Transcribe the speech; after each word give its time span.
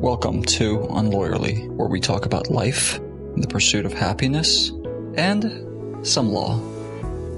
Welcome 0.00 0.44
to 0.44 0.78
Unlawyerly, 0.90 1.68
where 1.70 1.88
we 1.88 1.98
talk 1.98 2.24
about 2.24 2.52
life, 2.52 3.00
the 3.36 3.48
pursuit 3.48 3.84
of 3.84 3.92
happiness, 3.92 4.70
and 5.16 6.06
some 6.06 6.30
law. 6.30 6.60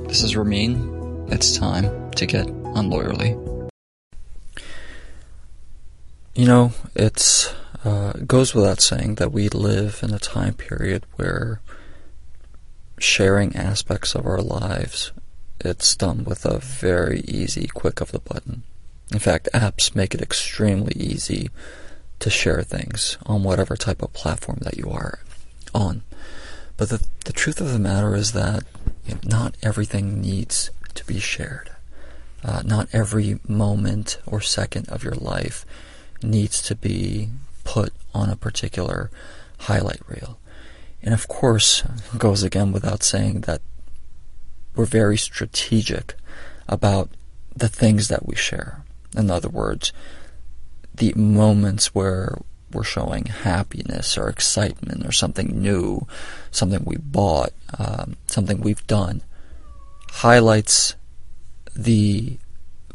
This 0.08 0.22
is 0.22 0.36
Ramin. 0.36 1.26
It's 1.30 1.56
time 1.56 2.10
to 2.10 2.26
get 2.26 2.46
unlawyerly. 2.46 3.30
You 6.34 6.46
know, 6.46 6.72
uh, 7.82 8.12
goes 8.26 8.54
without 8.54 8.82
saying 8.82 9.14
that 9.14 9.32
we 9.32 9.48
live 9.48 10.00
in 10.02 10.12
a 10.12 10.18
time 10.18 10.52
period 10.52 11.06
where 11.16 11.62
sharing 12.98 13.56
aspects 13.56 14.14
of 14.14 14.26
our 14.26 14.42
lives 14.42 15.12
it's 15.60 15.96
done 15.96 16.24
with 16.24 16.44
a 16.44 16.58
very 16.58 17.20
easy 17.20 17.68
quick 17.68 18.02
of 18.02 18.12
the 18.12 18.18
button. 18.18 18.64
In 19.10 19.18
fact, 19.18 19.48
apps 19.54 19.94
make 19.94 20.14
it 20.14 20.20
extremely 20.20 20.92
easy 20.94 21.48
to 22.20 22.30
share 22.30 22.62
things 22.62 23.18
on 23.26 23.42
whatever 23.42 23.76
type 23.76 24.02
of 24.02 24.12
platform 24.12 24.58
that 24.62 24.76
you 24.76 24.88
are 24.90 25.20
on. 25.74 26.02
But 26.76 26.88
the, 26.90 27.06
the 27.24 27.32
truth 27.32 27.60
of 27.60 27.72
the 27.72 27.78
matter 27.78 28.14
is 28.14 28.32
that 28.32 28.64
you 29.06 29.14
know, 29.14 29.20
not 29.24 29.56
everything 29.62 30.20
needs 30.20 30.70
to 30.94 31.04
be 31.04 31.18
shared. 31.18 31.70
Uh, 32.42 32.62
not 32.64 32.88
every 32.92 33.38
moment 33.46 34.18
or 34.26 34.40
second 34.40 34.88
of 34.88 35.04
your 35.04 35.14
life 35.14 35.66
needs 36.22 36.62
to 36.62 36.74
be 36.74 37.28
put 37.64 37.92
on 38.14 38.30
a 38.30 38.36
particular 38.36 39.10
highlight 39.60 40.00
reel. 40.08 40.38
And 41.02 41.12
of 41.14 41.28
course, 41.28 41.82
it 42.14 42.18
goes 42.18 42.42
again 42.42 42.72
without 42.72 43.02
saying 43.02 43.42
that 43.42 43.60
we're 44.74 44.84
very 44.84 45.16
strategic 45.16 46.14
about 46.68 47.10
the 47.54 47.68
things 47.68 48.08
that 48.08 48.26
we 48.26 48.36
share. 48.36 48.84
In 49.16 49.30
other 49.30 49.48
words, 49.48 49.92
the 50.94 51.12
moments 51.14 51.94
where 51.94 52.38
we're 52.72 52.84
showing 52.84 53.24
happiness 53.26 54.16
or 54.16 54.28
excitement 54.28 55.04
or 55.04 55.12
something 55.12 55.60
new, 55.60 56.06
something 56.50 56.82
we 56.84 56.96
bought, 56.96 57.52
um, 57.78 58.16
something 58.26 58.60
we've 58.60 58.86
done, 58.86 59.22
highlights 60.10 60.94
the 61.74 62.38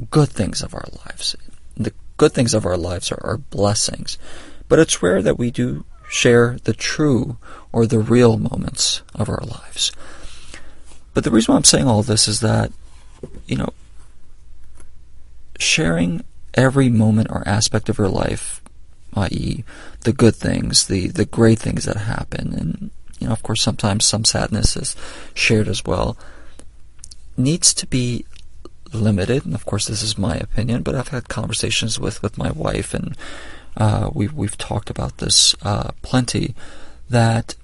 good 0.10 0.30
things 0.30 0.62
of 0.62 0.74
our 0.74 0.86
lives. 1.06 1.36
The 1.76 1.94
good 2.18 2.32
things 2.32 2.54
of 2.54 2.66
our 2.66 2.78
lives 2.78 3.12
are, 3.12 3.22
are 3.24 3.38
blessings, 3.38 4.18
but 4.68 4.80
it's 4.80 5.04
rare 5.04 5.22
that 5.22 5.38
we 5.38 5.52
do 5.52 5.86
share 6.10 6.58
the 6.64 6.74
true 6.74 7.38
or 7.72 7.86
the 7.86 8.00
real 8.00 8.38
moments 8.38 9.02
of 9.14 9.30
our 9.30 9.42
lives. 9.42 9.92
But 11.14 11.24
the 11.24 11.32
reason 11.32 11.54
why 11.54 11.58
I'm 11.58 11.64
saying 11.64 11.88
all 11.88 12.04
this 12.04 12.28
is 12.28 12.42
that, 12.42 12.72
you 13.48 13.56
know, 13.56 13.70
sharing 15.58 16.24
every 16.56 16.90
moment 16.90 17.28
or 17.30 17.48
aspect 17.48 17.90
of 17.90 17.98
your 17.98 18.10
life, 18.10 18.62
i.e., 19.14 19.64
the 20.02 20.14
good 20.14 20.36
things, 20.36 20.88
the, 20.88 21.08
the 21.08 21.26
great 21.26 21.60
things 21.60 21.86
that 21.86 21.98
happen, 21.98 22.54
and, 22.54 22.92
you 23.20 23.28
know, 23.28 23.34
of 23.34 23.44
course, 23.44 23.62
sometimes 23.62 24.06
some 24.06 24.26
sadness 24.26 24.76
is 24.76 24.96
shared 25.34 25.68
as 25.68 25.86
well, 25.86 26.18
needs 27.38 27.74
to 27.74 27.86
be 27.88 28.26
limited. 28.94 29.46
And 29.46 29.54
of 29.54 29.66
course, 29.66 29.88
this 29.88 30.02
is 30.02 30.18
my 30.18 30.36
opinion, 30.36 30.82
but 30.82 30.96
I've 30.96 31.10
had 31.10 31.28
conversations 31.28 32.00
with, 32.00 32.22
with 32.24 32.38
my 32.38 32.52
wife, 32.52 32.94
and 32.94 33.16
uh, 33.78 34.10
we've, 34.14 34.34
we've 34.34 34.58
talked 34.58 34.90
about 34.90 35.18
this 35.18 35.56
uh, 35.62 35.92
plenty, 36.02 36.56
that 37.10 37.56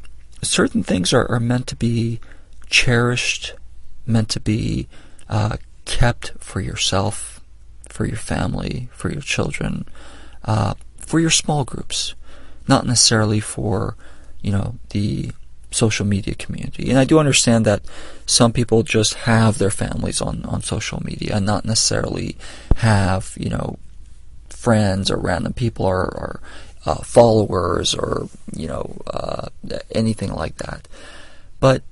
certain 0.41 0.83
things 0.83 1.13
are, 1.13 1.29
are 1.29 1.39
meant 1.39 1.67
to 1.67 1.75
be 1.75 2.19
cherished, 2.69 3.53
meant 4.05 4.29
to 4.29 4.39
be 4.39 4.87
uh, 5.29 5.57
kept 5.85 6.33
for 6.39 6.59
yourself, 6.59 7.30
for 7.91 8.05
your 8.05 8.17
family, 8.17 8.89
for 8.91 9.11
your 9.11 9.21
children, 9.21 9.85
uh, 10.45 10.73
for 10.97 11.19
your 11.19 11.29
small 11.29 11.63
groups, 11.63 12.15
not 12.67 12.85
necessarily 12.85 13.39
for, 13.39 13.95
you 14.41 14.51
know, 14.51 14.75
the 14.89 15.31
social 15.71 16.05
media 16.05 16.35
community. 16.35 16.89
And 16.89 16.99
I 16.99 17.05
do 17.05 17.19
understand 17.19 17.65
that 17.65 17.81
some 18.25 18.51
people 18.51 18.83
just 18.83 19.13
have 19.13 19.57
their 19.57 19.69
families 19.71 20.21
on, 20.21 20.43
on 20.45 20.61
social 20.61 21.01
media 21.03 21.35
and 21.35 21.45
not 21.45 21.65
necessarily 21.65 22.37
have, 22.77 23.35
you 23.39 23.49
know, 23.49 23.77
friends 24.49 25.09
or 25.09 25.17
random 25.17 25.53
people 25.53 25.85
or, 25.85 26.03
or 26.03 26.41
uh, 26.85 26.95
followers 26.95 27.95
or, 27.95 28.27
you 28.53 28.67
know, 28.67 29.01
uh, 29.07 29.47
anything 29.91 30.31
like 30.33 30.57
that. 30.57 30.87
But 31.59 31.83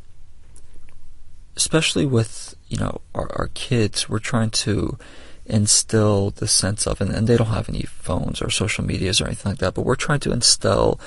especially 1.55 2.05
with, 2.05 2.55
you 2.67 2.77
know, 2.77 3.01
our, 3.13 3.31
our 3.35 3.49
kids, 3.53 4.09
we're 4.09 4.19
trying 4.19 4.49
to 4.49 4.97
instill 5.49 6.31
the 6.31 6.47
sense 6.47 6.87
of, 6.87 7.01
and, 7.01 7.11
and 7.11 7.27
they 7.27 7.37
don't 7.37 7.47
have 7.47 7.69
any 7.69 7.83
phones 7.83 8.41
or 8.41 8.49
social 8.49 8.83
medias 8.83 9.19
or 9.19 9.25
anything 9.25 9.51
like 9.51 9.59
that, 9.59 9.73
but 9.73 9.81
we're 9.81 9.95
trying 9.95 10.19
to 10.21 10.31
instill 10.31 10.99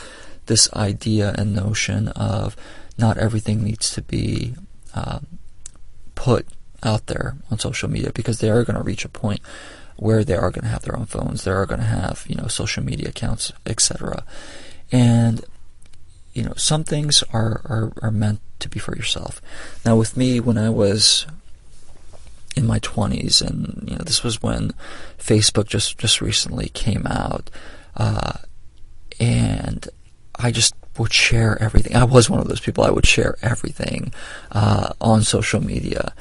this 0.46 0.72
idea 0.74 1.34
and 1.38 1.54
notion 1.54 2.08
of 2.08 2.56
not 2.98 3.16
everything 3.18 3.62
needs 3.62 3.90
to 3.90 4.02
be 4.02 4.54
um, 4.94 5.26
put 6.14 6.46
out 6.82 7.06
there 7.06 7.36
on 7.50 7.58
social 7.58 7.88
media 7.88 8.10
because 8.12 8.40
they 8.40 8.50
are 8.50 8.64
going 8.64 8.76
to 8.76 8.82
reach 8.82 9.04
a 9.04 9.08
point 9.08 9.40
where 9.96 10.24
they 10.24 10.34
are 10.34 10.50
going 10.50 10.64
to 10.64 10.68
have 10.68 10.82
their 10.82 10.96
own 10.96 11.06
phones, 11.06 11.44
they 11.44 11.50
are 11.50 11.66
going 11.66 11.80
to 11.80 11.86
have 11.86 12.24
you 12.28 12.34
know 12.34 12.48
social 12.48 12.82
media 12.82 13.10
accounts, 13.10 13.52
etc. 13.66 14.24
And 14.90 15.44
you 16.32 16.42
know 16.42 16.54
some 16.56 16.84
things 16.84 17.22
are, 17.32 17.60
are 17.64 17.92
are 18.02 18.10
meant 18.10 18.40
to 18.60 18.68
be 18.68 18.78
for 18.78 18.96
yourself. 18.96 19.40
Now 19.84 19.96
with 19.96 20.16
me, 20.16 20.40
when 20.40 20.58
I 20.58 20.70
was 20.70 21.26
in 22.56 22.66
my 22.66 22.78
20s, 22.80 23.40
and 23.40 23.88
you 23.88 23.96
know 23.96 24.04
this 24.04 24.22
was 24.22 24.42
when 24.42 24.72
Facebook 25.18 25.66
just 25.66 25.98
just 25.98 26.20
recently 26.20 26.68
came 26.68 27.06
out, 27.06 27.50
uh, 27.96 28.34
and 29.18 29.88
I 30.36 30.50
just 30.50 30.74
would 30.98 31.12
share 31.12 31.60
everything. 31.62 31.96
I 31.96 32.04
was 32.04 32.28
one 32.28 32.40
of 32.40 32.48
those 32.48 32.60
people. 32.60 32.84
I 32.84 32.90
would 32.90 33.06
share 33.06 33.36
everything 33.42 34.12
uh, 34.50 34.92
on 35.00 35.22
social 35.22 35.62
media, 35.62 36.12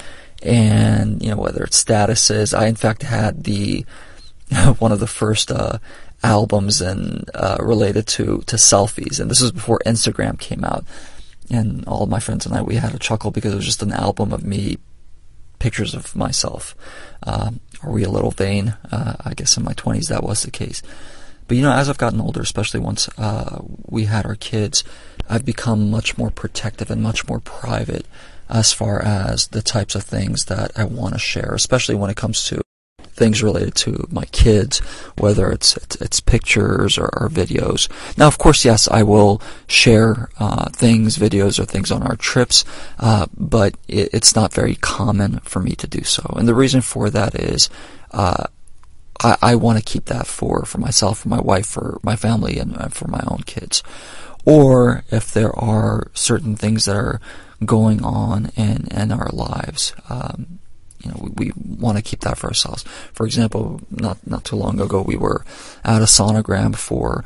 and 0.41 1.21
you 1.21 1.29
know 1.29 1.37
whether 1.37 1.63
it's 1.63 1.83
statuses. 1.83 2.57
I 2.57 2.67
in 2.67 2.75
fact 2.75 3.03
had 3.03 3.43
the 3.43 3.85
one 4.79 4.91
of 4.91 4.99
the 4.99 5.07
first 5.07 5.51
uh, 5.51 5.79
albums 6.23 6.81
and 6.81 7.29
uh, 7.33 7.57
related 7.59 8.07
to 8.07 8.43
to 8.47 8.55
selfies, 8.55 9.19
and 9.19 9.29
this 9.29 9.41
was 9.41 9.51
before 9.51 9.79
Instagram 9.85 10.39
came 10.39 10.63
out. 10.63 10.85
And 11.49 11.85
all 11.85 12.03
of 12.03 12.09
my 12.09 12.21
friends 12.21 12.45
and 12.45 12.55
I, 12.55 12.61
we 12.61 12.75
had 12.75 12.95
a 12.95 12.99
chuckle 12.99 13.29
because 13.29 13.51
it 13.51 13.57
was 13.57 13.65
just 13.65 13.83
an 13.83 13.91
album 13.91 14.31
of 14.31 14.45
me 14.45 14.77
pictures 15.61 15.93
of 15.93 16.15
myself. 16.15 16.75
Uh, 17.21 17.51
are 17.83 17.91
we 17.91 18.03
a 18.03 18.09
little 18.09 18.31
vain? 18.31 18.75
Uh, 18.91 19.15
I 19.23 19.35
guess 19.35 19.57
in 19.57 19.63
my 19.63 19.73
20s 19.73 20.07
that 20.07 20.23
was 20.23 20.41
the 20.41 20.51
case. 20.51 20.81
But 21.47 21.55
you 21.57 21.63
know, 21.63 21.71
as 21.71 21.87
I've 21.87 21.99
gotten 21.99 22.19
older, 22.19 22.41
especially 22.41 22.79
once 22.79 23.07
uh, 23.17 23.61
we 23.85 24.05
had 24.05 24.25
our 24.25 24.35
kids, 24.35 24.83
I've 25.29 25.45
become 25.45 25.91
much 25.91 26.17
more 26.17 26.31
protective 26.31 26.89
and 26.89 27.03
much 27.03 27.27
more 27.27 27.39
private 27.39 28.05
as 28.49 28.73
far 28.73 29.01
as 29.03 29.47
the 29.47 29.61
types 29.61 29.93
of 29.93 30.03
things 30.03 30.45
that 30.45 30.71
I 30.75 30.83
want 30.83 31.13
to 31.13 31.19
share, 31.19 31.53
especially 31.53 31.95
when 31.95 32.09
it 32.09 32.17
comes 32.17 32.43
to 32.45 32.60
things 33.21 33.43
related 33.43 33.75
to 33.75 34.07
my 34.09 34.25
kids, 34.25 34.79
whether 35.19 35.51
it's 35.51 35.77
it's, 35.77 35.95
it's 36.01 36.19
pictures 36.19 36.97
or, 36.97 37.09
or, 37.21 37.29
videos. 37.29 37.87
Now, 38.17 38.25
of 38.25 38.39
course, 38.39 38.65
yes, 38.65 38.87
I 38.89 39.03
will 39.03 39.39
share 39.67 40.29
uh, 40.39 40.69
things, 40.71 41.19
videos, 41.19 41.59
or 41.59 41.65
things 41.65 41.91
on 41.91 42.01
our 42.01 42.15
trips, 42.15 42.65
uh, 42.97 43.27
but 43.37 43.75
it, 43.87 44.09
it's 44.11 44.35
not 44.35 44.53
very 44.53 44.73
common 44.75 45.39
for 45.41 45.59
me 45.61 45.75
to 45.75 45.85
do 45.85 46.03
so. 46.03 46.23
And 46.35 46.47
the 46.47 46.55
reason 46.55 46.81
for 46.81 47.09
that 47.11 47.35
is. 47.35 47.69
Uh, 48.09 48.45
I, 49.23 49.37
I 49.51 49.55
want 49.55 49.77
to 49.77 49.85
keep 49.85 50.05
that 50.05 50.25
for, 50.25 50.65
for 50.65 50.79
myself, 50.79 51.19
for 51.19 51.29
my 51.29 51.39
wife, 51.39 51.67
for 51.67 51.99
my 52.01 52.15
family, 52.15 52.57
and, 52.57 52.91
for 52.91 53.07
my 53.07 53.21
own 53.27 53.43
kids. 53.45 53.83
Or 54.45 55.03
if 55.11 55.31
there 55.31 55.53
are 55.55 56.09
certain 56.13 56.55
things 56.55 56.85
that 56.85 56.95
are 56.95 57.21
going 57.63 58.03
on 58.03 58.49
in, 58.55 58.87
in 58.89 59.11
our 59.11 59.29
lives, 59.31 59.93
um, 60.09 60.59
you 61.03 61.11
know, 61.11 61.17
we, 61.19 61.29
we 61.47 61.51
want 61.55 61.97
to 61.97 62.03
keep 62.03 62.21
that 62.21 62.37
for 62.37 62.47
ourselves. 62.47 62.83
For 63.13 63.25
example, 63.25 63.81
not 63.89 64.17
not 64.25 64.45
too 64.45 64.55
long 64.55 64.79
ago, 64.79 65.01
we 65.01 65.17
were 65.17 65.43
at 65.83 66.01
a 66.01 66.05
sonogram 66.05 66.75
for 66.75 67.23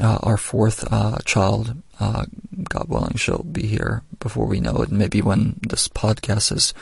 uh, 0.00 0.18
our 0.22 0.36
fourth 0.36 0.90
uh, 0.92 1.18
child. 1.24 1.74
Uh, 1.98 2.26
God 2.68 2.88
willing, 2.88 3.16
she'll 3.16 3.42
be 3.42 3.66
here 3.66 4.02
before 4.20 4.46
we 4.46 4.60
know 4.60 4.76
it. 4.82 4.90
Maybe 4.90 5.22
when 5.22 5.58
this 5.66 5.88
podcast 5.88 6.52
is 6.52 6.74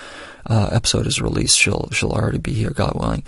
uh, 0.47 0.71
episode 0.73 1.07
is 1.07 1.23
released, 1.23 1.59
she'll 1.59 1.89
she'll 1.93 2.13
already 2.13 2.39
be 2.39 2.53
here. 2.53 2.71
God 2.71 2.95
willing. 2.95 3.25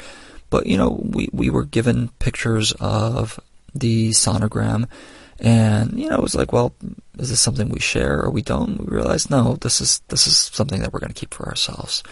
But 0.51 0.67
you 0.67 0.77
know, 0.77 1.01
we 1.03 1.29
we 1.33 1.51
were 1.51 1.65
given 1.65 2.09
pictures 2.19 2.73
of 2.81 3.39
the 3.75 4.11
sonogram 4.11 4.89
and 5.39 5.99
you 5.99 6.09
know, 6.09 6.17
it 6.17 6.23
was 6.23 6.35
like, 6.35 6.53
well, 6.53 6.75
is 7.19 7.31
this 7.31 7.41
something 7.41 7.69
we 7.69 7.81
share 7.81 8.23
or 8.23 8.31
we 8.31 8.43
don't? 8.43 8.81
We 8.81 8.97
realized, 8.97 9.31
no, 9.31 9.57
this 9.57 9.81
is 9.81 10.01
this 10.09 10.27
is 10.27 10.37
something 10.37 10.81
that 10.81 10.93
we're 10.93 11.01
going 11.01 11.13
to 11.13 11.21
keep 11.21 11.35
for 11.35 11.47
ourselves. 11.47 12.03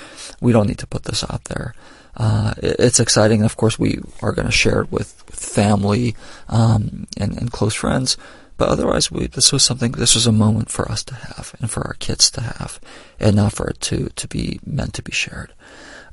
We 0.40 0.52
don't 0.52 0.66
need 0.66 0.78
to 0.78 0.86
put 0.86 1.04
this 1.04 1.24
out 1.30 1.44
there. 1.44 1.74
Uh, 2.16 2.54
it, 2.58 2.76
it's 2.78 3.00
exciting, 3.00 3.38
and 3.38 3.46
of 3.46 3.56
course, 3.56 3.78
we 3.78 4.00
are 4.22 4.32
going 4.32 4.46
to 4.46 4.52
share 4.52 4.82
it 4.82 4.92
with, 4.92 5.24
family 5.30 6.14
um, 6.48 7.06
and, 7.18 7.36
and 7.36 7.52
close 7.52 7.74
friends. 7.74 8.16
But 8.56 8.68
otherwise, 8.68 9.10
we, 9.10 9.26
this 9.26 9.52
was 9.52 9.64
something. 9.64 9.92
This 9.92 10.14
was 10.14 10.26
a 10.26 10.32
moment 10.32 10.70
for 10.70 10.90
us 10.90 11.02
to 11.04 11.14
have, 11.14 11.54
and 11.60 11.70
for 11.70 11.84
our 11.86 11.94
kids 11.94 12.30
to 12.32 12.40
have, 12.40 12.78
and 13.18 13.34
not 13.34 13.52
for 13.52 13.68
it 13.68 13.80
to 13.82 14.10
to 14.10 14.28
be 14.28 14.60
meant 14.64 14.94
to 14.94 15.02
be 15.02 15.12
shared, 15.12 15.52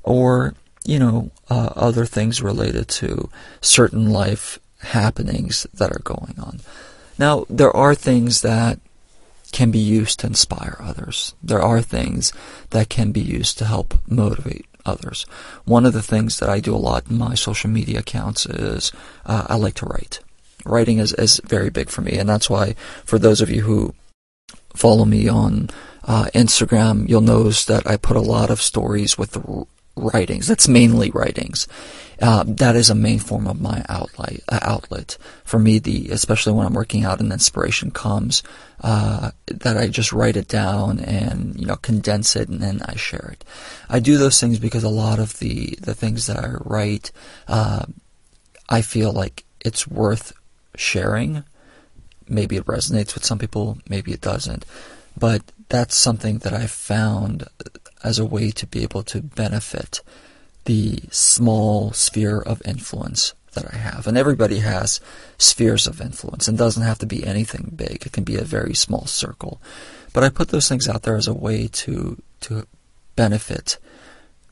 or 0.02 0.56
you 0.84 0.98
know, 0.98 1.32
uh, 1.50 1.70
other 1.76 2.06
things 2.06 2.42
related 2.42 2.88
to 2.88 3.30
certain 3.62 4.10
life 4.10 4.60
happenings 4.80 5.68
that 5.74 5.92
are 5.92 6.02
going 6.04 6.36
on. 6.40 6.60
Now, 7.22 7.46
there 7.52 7.70
are 7.78 7.94
things 7.94 8.42
that 8.42 8.80
can 9.52 9.70
be 9.70 9.78
used 9.78 10.20
to 10.20 10.28
inspire 10.28 10.78
others. 10.80 11.36
There 11.44 11.62
are 11.62 11.80
things 11.80 12.34
that 12.72 12.90
can 12.90 13.12
be 13.12 13.22
used 13.22 13.60
to 13.60 13.66
help 13.66 13.94
motivate 14.08 14.66
others. 14.88 15.28
One 15.64 15.86
of 15.86 15.94
the 15.94 16.02
things 16.02 16.40
that 16.40 16.50
I 16.50 16.60
do 16.60 16.74
a 16.74 16.82
lot 16.90 17.12
in 17.12 17.20
my 17.20 17.36
social 17.36 17.70
media 17.70 18.00
accounts 18.00 18.48
is 18.48 18.92
uh, 19.24 19.46
I 19.48 19.56
like 19.56 19.76
to 19.76 19.86
write. 19.86 20.20
Writing 20.66 20.98
is, 20.98 21.14
is 21.14 21.40
very 21.46 21.70
big 21.70 21.92
for 21.92 22.02
me, 22.02 22.18
and 22.18 22.28
that's 22.28 22.50
why 22.50 22.74
for 23.06 23.20
those 23.20 23.40
of 23.40 23.52
you 23.52 23.62
who 23.62 23.94
follow 24.74 25.06
me 25.06 25.28
on 25.28 25.70
uh, 26.04 26.26
Instagram, 26.34 27.08
you'll 27.08 27.22
notice 27.22 27.66
that 27.66 27.86
I 27.86 27.98
put 27.98 28.18
a 28.18 28.22
lot 28.22 28.50
of 28.50 28.60
stories 28.60 29.16
with 29.16 29.38
writings. 29.96 30.48
That's 30.48 30.68
mainly 30.68 31.12
writings. 31.12 31.68
Uh, 32.22 32.44
that 32.46 32.76
is 32.76 32.90
a 32.90 32.96
main 32.96 33.20
form 33.20 33.48
of 33.48 33.60
my 33.60 33.84
outlet. 33.90 34.40
Uh, 34.48 34.60
outlet 34.62 35.18
for 35.44 35.58
me, 35.58 35.80
the 35.80 36.10
especially 36.10 36.54
when 36.54 36.68
I'm 36.68 36.74
working 36.74 37.04
out 37.04 37.20
and 37.20 37.32
inspiration 37.32 37.90
comes, 37.90 38.44
uh, 38.82 39.32
that 39.48 39.78
I 39.78 39.88
just 39.88 40.14
write 40.14 40.38
it 40.38 40.48
down 40.48 41.00
and 41.00 41.60
you 41.60 41.66
know 41.66 41.78
condense 41.78 42.36
it 42.36 42.48
and 42.48 42.62
then 42.62 42.82
I 42.86 42.96
share 42.96 43.30
it. 43.34 43.44
I 43.90 44.00
do 44.00 44.18
those 44.18 44.40
things 44.40 44.60
because 44.60 44.84
a 44.84 44.90
lot 44.90 45.20
of 45.20 45.40
the 45.40 45.78
the 45.82 45.96
things 45.96 46.28
that 46.28 46.38
I 46.38 46.52
write, 46.64 47.12
uh, 47.48 47.86
I 48.70 48.82
feel 48.82 49.12
like 49.12 49.44
it's 49.60 49.88
worth 49.88 50.34
sharing. 50.76 51.44
Maybe 52.30 52.56
it 52.56 52.66
resonates 52.66 53.14
with 53.16 53.26
some 53.26 53.40
people, 53.40 53.80
maybe 53.90 54.14
it 54.14 54.22
doesn't, 54.22 54.64
but 55.18 55.42
that's 55.72 55.96
something 55.96 56.40
that 56.40 56.54
I 56.54 56.68
found 56.68 57.48
as 58.04 58.20
a 58.20 58.26
way 58.26 58.52
to 58.52 58.68
be 58.68 58.84
able 58.84 59.04
to 59.04 59.22
benefit 59.22 60.02
the 60.66 61.00
small 61.12 61.94
sphere 61.94 62.42
of 62.42 62.62
influence 62.66 63.34
that 63.54 63.74
I 63.74 63.78
have. 63.78 64.06
And 64.06 64.18
everybody 64.18 64.60
has 64.60 65.00
spheres 65.38 65.88
of 65.88 66.02
influence 66.02 66.48
and 66.48 66.58
doesn't 66.58 66.84
have 66.84 67.00
to 67.00 67.06
be 67.06 67.26
anything 67.26 67.72
big. 67.74 68.06
It 68.06 68.12
can 68.12 68.26
be 68.26 68.36
a 68.36 68.44
very 68.44 68.74
small 68.74 69.06
circle. 69.06 69.62
But 70.14 70.24
I 70.24 70.30
put 70.30 70.50
those 70.50 70.68
things 70.68 70.90
out 70.90 71.04
there 71.04 71.16
as 71.16 71.28
a 71.28 71.34
way 71.34 71.68
to 71.68 72.22
to 72.42 72.68
benefit 73.16 73.78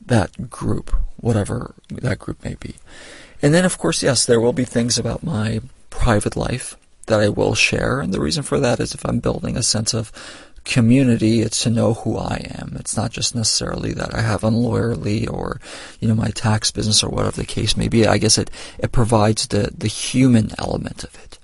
that 0.06 0.48
group, 0.48 0.90
whatever 1.16 1.74
that 1.90 2.18
group 2.18 2.42
may 2.42 2.54
be. 2.54 2.76
And 3.42 3.52
then 3.52 3.66
of 3.66 3.76
course, 3.76 4.02
yes, 4.02 4.24
there 4.24 4.40
will 4.40 4.54
be 4.54 4.64
things 4.64 4.98
about 4.98 5.22
my 5.22 5.60
private 5.90 6.36
life 6.36 6.76
that 7.06 7.20
I 7.20 7.28
will 7.28 7.54
share. 7.54 8.00
And 8.00 8.14
the 8.14 8.20
reason 8.20 8.42
for 8.42 8.60
that 8.60 8.80
is 8.80 8.94
if 8.94 9.04
I'm 9.04 9.18
building 9.18 9.56
a 9.56 9.62
sense 9.62 9.92
of 9.92 10.12
community, 10.64 11.40
it's 11.40 11.62
to 11.62 11.70
know 11.70 11.94
who 11.94 12.16
I 12.16 12.46
am. 12.58 12.76
It's 12.78 12.96
not 12.96 13.10
just 13.10 13.34
necessarily 13.34 13.92
that 13.94 14.14
I 14.14 14.20
have 14.20 14.42
Unlawyerly 14.42 15.26
or, 15.26 15.60
you 16.00 16.08
know, 16.08 16.14
my 16.14 16.30
tax 16.30 16.70
business 16.70 17.02
or 17.02 17.10
whatever 17.10 17.36
the 17.36 17.46
case 17.46 17.76
may 17.76 17.88
be. 17.88 18.06
I 18.06 18.18
guess 18.18 18.38
it, 18.38 18.50
it 18.78 18.92
provides 18.92 19.46
the, 19.48 19.70
the 19.76 19.88
human 19.88 20.50
element 20.58 21.04
of 21.04 21.14
it. 21.22 21.38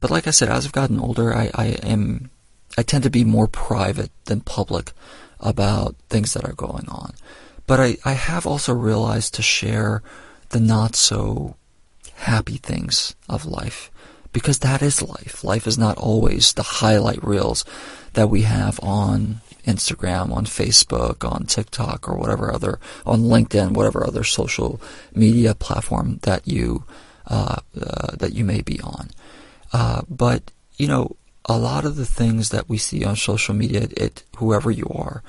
But 0.00 0.10
like 0.10 0.26
I 0.26 0.30
said, 0.30 0.48
as 0.48 0.64
I've 0.64 0.72
gotten 0.72 1.00
older, 1.00 1.34
I, 1.34 1.50
I 1.54 1.66
am, 1.82 2.30
I 2.76 2.82
tend 2.82 3.04
to 3.04 3.10
be 3.10 3.24
more 3.24 3.48
private 3.48 4.10
than 4.26 4.40
public 4.40 4.92
about 5.40 5.96
things 6.08 6.34
that 6.34 6.44
are 6.44 6.54
going 6.54 6.88
on. 6.88 7.14
But 7.66 7.80
I, 7.80 7.96
I 8.04 8.12
have 8.12 8.46
also 8.46 8.72
realized 8.72 9.34
to 9.34 9.42
share 9.42 10.02
the 10.50 10.60
not 10.60 10.96
so 10.96 11.56
happy 12.14 12.56
things 12.56 13.14
of 13.28 13.44
life 13.44 13.90
because 14.38 14.60
that 14.60 14.82
is 14.82 15.02
life. 15.02 15.42
Life 15.42 15.66
is 15.66 15.76
not 15.76 15.98
always 15.98 16.52
the 16.52 16.62
highlight 16.62 17.22
reels 17.24 17.64
that 18.12 18.30
we 18.30 18.42
have 18.42 18.78
on 18.84 19.40
Instagram, 19.66 20.30
on 20.30 20.44
Facebook, 20.44 21.28
on 21.28 21.44
TikTok, 21.44 22.08
or 22.08 22.16
whatever 22.16 22.54
other, 22.54 22.78
on 23.04 23.22
LinkedIn, 23.22 23.72
whatever 23.72 24.06
other 24.06 24.22
social 24.22 24.80
media 25.12 25.56
platform 25.56 26.20
that 26.22 26.46
you, 26.46 26.84
uh, 27.26 27.56
uh, 27.82 28.14
that 28.16 28.32
you 28.32 28.44
may 28.44 28.62
be 28.62 28.80
on. 28.80 29.10
Uh, 29.72 30.02
but, 30.08 30.52
you 30.76 30.86
know, 30.86 31.16
a 31.46 31.58
lot 31.58 31.84
of 31.84 31.96
the 31.96 32.06
things 32.06 32.50
that 32.50 32.68
we 32.68 32.78
see 32.78 33.04
on 33.04 33.16
social 33.16 33.56
media, 33.56 33.88
it, 33.96 34.22
whoever 34.36 34.70
you 34.70 34.86
are, 34.94 35.24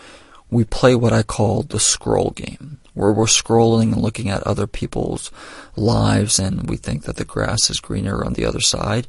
we 0.51 0.63
play 0.65 0.93
what 0.93 1.13
I 1.13 1.23
call 1.23 1.63
the 1.63 1.79
scroll 1.79 2.29
game, 2.29 2.77
where 2.99 3.13
we're 3.13 3.25
scrolling 3.25 3.93
and 3.93 4.01
looking 4.01 4.29
at 4.29 4.43
other 4.43 4.67
people's 4.67 5.31
lives 5.77 6.37
and 6.37 6.69
we 6.69 6.75
think 6.75 7.03
that 7.03 7.15
the 7.15 7.23
grass 7.23 7.69
is 7.69 7.79
greener 7.79 8.25
on 8.25 8.33
the 8.33 8.45
other 8.45 8.59
side. 8.59 9.07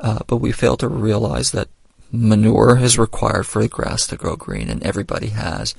Uh, 0.00 0.18
but 0.26 0.38
we 0.38 0.50
fail 0.50 0.76
to 0.76 0.88
realize 0.88 1.52
that 1.52 1.68
manure 2.10 2.78
is 2.78 2.98
required 2.98 3.46
for 3.46 3.62
the 3.62 3.68
grass 3.68 4.06
to 4.06 4.16
grow 4.16 4.36
green, 4.36 4.68
and 4.68 4.82
everybody 4.82 5.28
has 5.28 5.74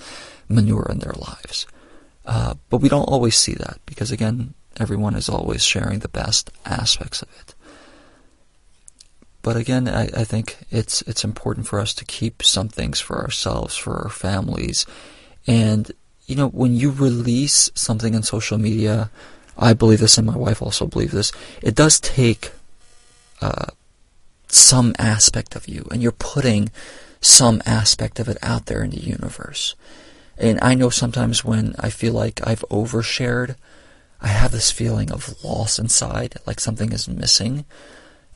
manure 0.47 0.87
in 0.89 0.99
their 0.99 1.13
lives. 1.13 1.67
Uh, 2.25 2.53
but 2.69 2.77
we 2.77 2.89
don't 2.89 3.09
always 3.09 3.35
see 3.35 3.53
that 3.53 3.79
because, 3.85 4.11
again, 4.11 4.53
everyone 4.77 5.15
is 5.15 5.29
always 5.29 5.63
sharing 5.63 5.99
the 5.99 6.07
best 6.07 6.51
aspects 6.65 7.21
of 7.21 7.29
it. 7.39 7.55
But 9.41 9.55
again, 9.55 9.87
I, 9.87 10.03
I 10.15 10.23
think 10.25 10.57
it's 10.69 11.01
it's 11.03 11.23
important 11.23 11.65
for 11.67 11.79
us 11.79 11.93
to 11.95 12.05
keep 12.05 12.43
some 12.43 12.67
things 12.67 12.99
for 12.99 13.19
ourselves, 13.19 13.75
for 13.75 14.03
our 14.03 14.09
families, 14.09 14.85
and 15.47 15.91
you 16.29 16.35
know, 16.35 16.49
when 16.49 16.75
you 16.75 16.91
release 16.91 17.71
something 17.73 18.15
on 18.15 18.21
social 18.21 18.59
media, 18.59 19.09
I 19.57 19.73
believe 19.73 19.99
this, 19.99 20.19
and 20.19 20.27
my 20.27 20.37
wife 20.37 20.61
also 20.61 20.85
believes 20.85 21.11
this. 21.11 21.31
It 21.63 21.73
does 21.73 21.99
take 21.99 22.51
uh, 23.41 23.65
some 24.47 24.93
aspect 24.99 25.55
of 25.55 25.67
you, 25.67 25.87
and 25.91 26.03
you're 26.03 26.11
putting 26.11 26.69
some 27.19 27.63
aspect 27.65 28.19
of 28.19 28.29
it 28.29 28.37
out 28.43 28.67
there 28.67 28.83
in 28.83 28.91
the 28.91 29.01
universe. 29.01 29.75
And 30.37 30.59
I 30.61 30.75
know 30.75 30.91
sometimes 30.91 31.43
when 31.43 31.73
I 31.79 31.89
feel 31.89 32.13
like 32.13 32.45
I've 32.45 32.63
overshared, 32.69 33.55
I 34.21 34.27
have 34.27 34.51
this 34.51 34.71
feeling 34.71 35.11
of 35.11 35.43
loss 35.43 35.79
inside, 35.79 36.35
like 36.45 36.59
something 36.59 36.93
is 36.93 37.09
missing, 37.09 37.65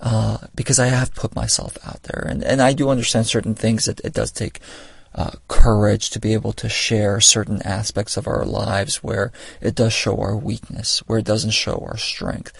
uh, 0.01 0.39
because 0.55 0.79
I 0.79 0.87
have 0.87 1.13
put 1.13 1.35
myself 1.35 1.77
out 1.85 2.01
there. 2.03 2.25
And, 2.27 2.43
and 2.43 2.59
I 2.59 2.73
do 2.73 2.89
understand 2.89 3.27
certain 3.27 3.53
things 3.53 3.85
that 3.85 3.99
it 3.99 4.13
does 4.13 4.31
take 4.31 4.61
uh, 5.15 5.31
courage 5.47 6.09
to 6.09 6.19
be 6.19 6.33
able 6.33 6.53
to 6.53 6.69
share 6.69 7.21
certain 7.21 7.61
aspects 7.61 8.17
of 8.17 8.27
our 8.27 8.45
lives 8.45 9.03
where 9.03 9.31
it 9.61 9.75
does 9.75 9.93
show 9.93 10.19
our 10.19 10.35
weakness, 10.35 10.99
where 11.07 11.19
it 11.19 11.25
doesn't 11.25 11.51
show 11.51 11.85
our 11.87 11.97
strength. 11.97 12.51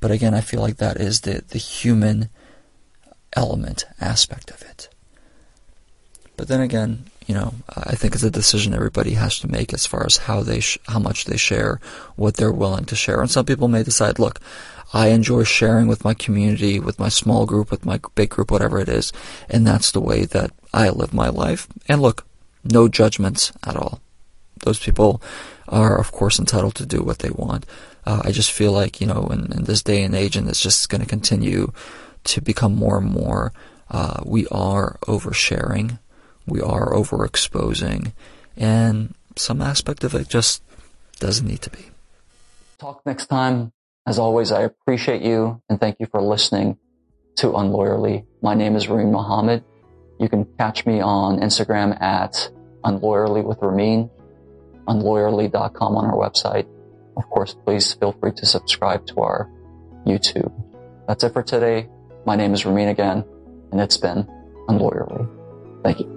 But 0.00 0.10
again, 0.10 0.34
I 0.34 0.40
feel 0.40 0.60
like 0.60 0.76
that 0.76 0.98
is 0.98 1.22
the, 1.22 1.42
the 1.48 1.58
human 1.58 2.28
element 3.34 3.84
aspect 4.00 4.50
of 4.50 4.62
it. 4.62 4.88
But 6.36 6.48
then 6.48 6.60
again, 6.60 7.06
you 7.26 7.34
know, 7.34 7.54
I 7.74 7.96
think 7.96 8.14
it's 8.14 8.22
a 8.22 8.30
decision 8.30 8.72
everybody 8.72 9.12
has 9.12 9.40
to 9.40 9.50
make 9.50 9.74
as 9.74 9.86
far 9.86 10.04
as 10.06 10.18
how 10.18 10.42
they 10.42 10.60
sh- 10.60 10.78
how 10.86 11.00
much 11.00 11.24
they 11.24 11.36
share, 11.36 11.80
what 12.14 12.36
they're 12.36 12.52
willing 12.52 12.84
to 12.84 12.94
share. 12.94 13.20
And 13.20 13.30
some 13.30 13.44
people 13.44 13.66
may 13.68 13.82
decide, 13.82 14.18
look, 14.18 14.38
I 14.92 15.08
enjoy 15.08 15.44
sharing 15.44 15.88
with 15.88 16.04
my 16.04 16.14
community, 16.14 16.78
with 16.78 16.98
my 16.98 17.08
small 17.08 17.46
group, 17.46 17.70
with 17.70 17.84
my 17.84 18.00
big 18.14 18.30
group, 18.30 18.50
whatever 18.50 18.78
it 18.78 18.88
is, 18.88 19.12
and 19.48 19.66
that's 19.66 19.90
the 19.90 20.00
way 20.00 20.24
that 20.26 20.52
I 20.72 20.90
live 20.90 21.12
my 21.12 21.28
life. 21.28 21.66
And 21.88 22.00
look, 22.00 22.24
no 22.64 22.88
judgments 22.88 23.52
at 23.64 23.76
all. 23.76 24.00
Those 24.64 24.78
people 24.78 25.22
are, 25.68 25.98
of 25.98 26.12
course, 26.12 26.38
entitled 26.38 26.74
to 26.76 26.86
do 26.86 27.02
what 27.02 27.18
they 27.18 27.30
want. 27.30 27.66
Uh, 28.04 28.22
I 28.24 28.30
just 28.30 28.52
feel 28.52 28.72
like, 28.72 29.00
you 29.00 29.06
know, 29.06 29.26
in, 29.26 29.52
in 29.52 29.64
this 29.64 29.82
day 29.82 30.02
and 30.02 30.14
age, 30.14 30.36
and 30.36 30.48
it's 30.48 30.62
just 30.62 30.88
going 30.88 31.00
to 31.00 31.06
continue 31.06 31.72
to 32.24 32.40
become 32.40 32.74
more 32.74 32.98
and 32.98 33.10
more, 33.10 33.52
uh, 33.90 34.22
we 34.24 34.46
are 34.48 34.98
oversharing, 35.02 35.98
we 36.46 36.60
are 36.60 36.92
overexposing, 36.92 38.12
and 38.56 39.14
some 39.36 39.60
aspect 39.60 40.04
of 40.04 40.14
it 40.14 40.28
just 40.28 40.62
doesn't 41.18 41.46
need 41.46 41.62
to 41.62 41.70
be. 41.70 41.86
Talk 42.78 43.04
next 43.04 43.26
time. 43.26 43.72
As 44.06 44.20
always, 44.20 44.52
I 44.52 44.62
appreciate 44.62 45.22
you 45.22 45.60
and 45.68 45.80
thank 45.80 45.96
you 45.98 46.06
for 46.06 46.22
listening 46.22 46.78
to 47.36 47.48
Unlawyerly. 47.48 48.24
My 48.40 48.54
name 48.54 48.76
is 48.76 48.88
Ramin 48.88 49.10
Mohammed. 49.10 49.64
You 50.20 50.28
can 50.28 50.46
catch 50.58 50.86
me 50.86 51.00
on 51.00 51.40
Instagram 51.40 52.00
at 52.00 52.50
unlawyerly 52.84 53.44
with 53.44 53.58
Ramin, 53.60 54.08
unlawyerly.com 54.86 55.96
on 55.96 56.04
our 56.04 56.14
website. 56.14 56.68
Of 57.16 57.28
course, 57.30 57.56
please 57.64 57.94
feel 57.94 58.12
free 58.12 58.32
to 58.32 58.46
subscribe 58.46 59.06
to 59.08 59.16
our 59.16 59.50
YouTube. 60.06 60.52
That's 61.08 61.24
it 61.24 61.32
for 61.32 61.42
today. 61.42 61.88
My 62.24 62.36
name 62.36 62.54
is 62.54 62.64
Ramin 62.64 62.88
again, 62.88 63.24
and 63.72 63.80
it's 63.80 63.96
been 63.96 64.28
Unlawyerly. 64.68 65.28
Thank 65.82 66.00
you. 66.00 66.15